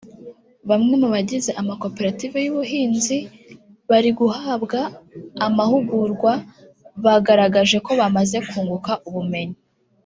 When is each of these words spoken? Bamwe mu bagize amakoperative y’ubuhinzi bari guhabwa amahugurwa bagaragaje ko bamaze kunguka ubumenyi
Bamwe 0.69 0.93
mu 1.01 1.07
bagize 1.15 1.51
amakoperative 1.61 2.35
y’ubuhinzi 2.45 3.17
bari 3.89 4.09
guhabwa 4.19 4.79
amahugurwa 5.47 6.31
bagaragaje 7.05 7.77
ko 7.85 7.91
bamaze 7.99 8.37
kunguka 8.49 8.93
ubumenyi 9.09 9.57